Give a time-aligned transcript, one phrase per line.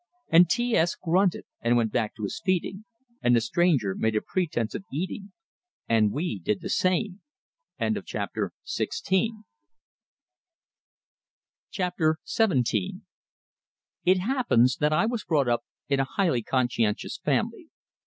[0.29, 2.85] And T S grunted, and went back to his feeding;
[3.21, 5.31] and the stranger made a pretense of eating,
[5.87, 7.21] and we did the same.
[7.79, 8.51] XVII
[14.03, 17.67] It happens that I was brought up in a highly conscientious family.